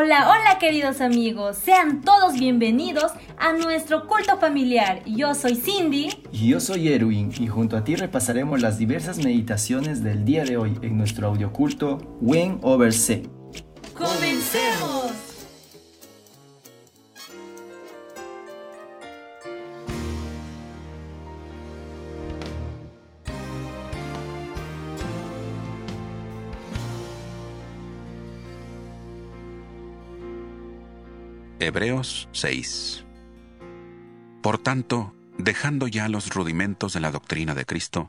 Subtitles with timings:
[0.00, 5.02] Hola, hola queridos amigos, sean todos bienvenidos a nuestro culto familiar.
[5.04, 6.10] Yo soy Cindy.
[6.30, 10.56] Y yo soy Erwin y junto a ti repasaremos las diversas meditaciones del día de
[10.56, 13.28] hoy en nuestro audioculto When Over C.
[13.92, 15.27] ¡Comencemos!
[31.60, 33.04] Hebreos 6
[34.42, 38.08] Por tanto, dejando ya los rudimentos de la doctrina de Cristo,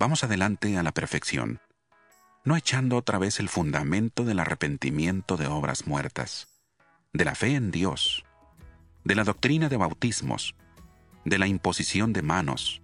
[0.00, 1.60] vamos adelante a la perfección,
[2.44, 6.48] no echando otra vez el fundamento del arrepentimiento de obras muertas,
[7.12, 8.24] de la fe en Dios,
[9.04, 10.56] de la doctrina de bautismos,
[11.24, 12.82] de la imposición de manos,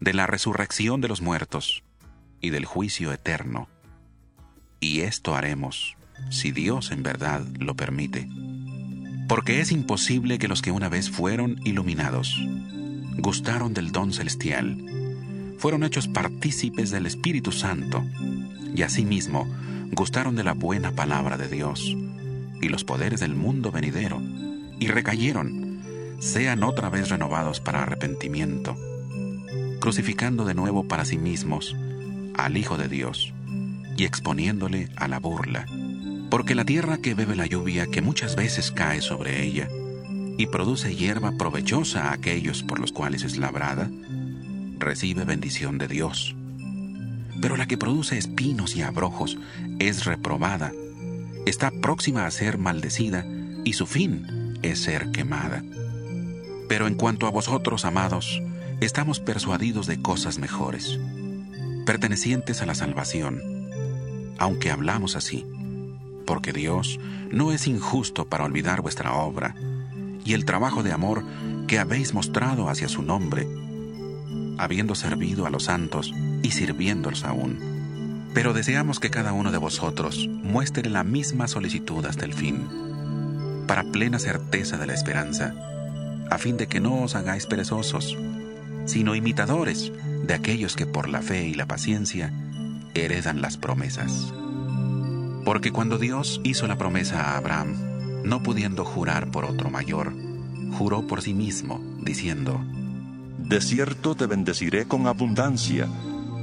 [0.00, 1.84] de la resurrección de los muertos
[2.40, 3.68] y del juicio eterno.
[4.80, 5.96] Y esto haremos,
[6.30, 8.28] si Dios en verdad lo permite
[9.28, 12.40] porque es imposible que los que una vez fueron iluminados,
[13.18, 14.76] gustaron del don celestial,
[15.58, 18.04] fueron hechos partícipes del Espíritu Santo,
[18.74, 19.48] y asimismo
[19.92, 21.96] gustaron de la buena palabra de Dios
[22.60, 24.22] y los poderes del mundo venidero,
[24.78, 25.80] y recayeron,
[26.18, 28.76] sean otra vez renovados para arrepentimiento,
[29.80, 31.74] crucificando de nuevo para sí mismos
[32.36, 33.32] al Hijo de Dios
[33.96, 35.66] y exponiéndole a la burla
[36.30, 39.68] porque la tierra que bebe la lluvia que muchas veces cae sobre ella
[40.38, 43.90] y produce hierba provechosa a aquellos por los cuales es labrada,
[44.78, 46.34] recibe bendición de Dios.
[47.40, 49.38] Pero la que produce espinos y abrojos
[49.78, 50.72] es reprobada,
[51.46, 53.24] está próxima a ser maldecida
[53.64, 55.62] y su fin es ser quemada.
[56.68, 58.42] Pero en cuanto a vosotros, amados,
[58.80, 60.98] estamos persuadidos de cosas mejores,
[61.86, 63.40] pertenecientes a la salvación,
[64.38, 65.46] aunque hablamos así
[66.26, 69.54] porque Dios no es injusto para olvidar vuestra obra
[70.24, 71.24] y el trabajo de amor
[71.68, 73.46] que habéis mostrado hacia su nombre,
[74.58, 76.12] habiendo servido a los santos
[76.42, 78.30] y sirviéndolos aún.
[78.34, 83.84] Pero deseamos que cada uno de vosotros muestre la misma solicitud hasta el fin, para
[83.84, 85.54] plena certeza de la esperanza,
[86.30, 88.18] a fin de que no os hagáis perezosos,
[88.84, 89.92] sino imitadores
[90.24, 92.32] de aquellos que por la fe y la paciencia
[92.94, 94.32] heredan las promesas.
[95.46, 97.76] Porque cuando Dios hizo la promesa a Abraham,
[98.24, 100.12] no pudiendo jurar por otro mayor,
[100.76, 102.60] juró por sí mismo, diciendo,
[103.38, 105.86] De cierto te bendeciré con abundancia,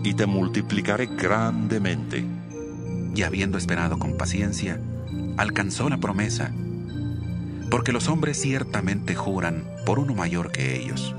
[0.05, 2.23] y te multiplicaré grandemente.
[3.13, 4.79] Y habiendo esperado con paciencia,
[5.35, 6.53] alcanzó la promesa,
[7.69, 11.13] porque los hombres ciertamente juran por uno mayor que ellos,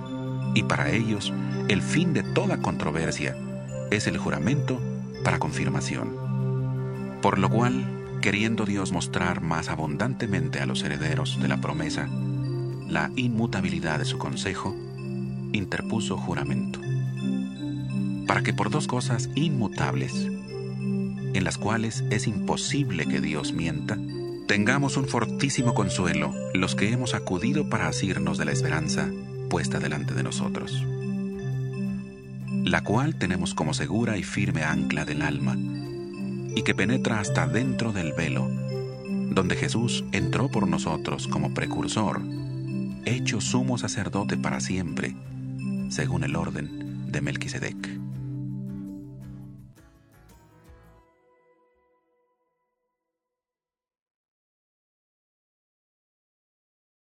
[0.55, 1.35] y para ellos
[1.69, 3.37] el fin de toda controversia
[3.91, 4.81] es el juramento
[5.23, 6.24] para confirmación.
[7.25, 12.07] Por lo cual, queriendo Dios mostrar más abundantemente a los herederos de la promesa
[12.87, 14.77] la inmutabilidad de su consejo,
[15.55, 16.81] interpuso juramento,
[18.27, 23.97] para que por dos cosas inmutables, en las cuales es imposible que Dios mienta,
[24.47, 29.09] tengamos un fortísimo consuelo los que hemos acudido para asirnos de la esperanza
[29.49, 30.85] puesta delante de nosotros,
[32.65, 35.57] la cual tenemos como segura y firme ancla del alma,
[36.55, 38.49] y que penetra hasta dentro del velo,
[39.31, 42.21] donde Jesús entró por nosotros como precursor,
[43.05, 45.17] hecho sumo sacerdote para siempre,
[45.89, 48.04] según el orden de Melquisedec.